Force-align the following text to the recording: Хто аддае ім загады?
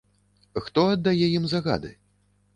Хто 0.67 0.85
аддае 0.95 1.29
ім 1.37 1.47
загады? 1.53 1.95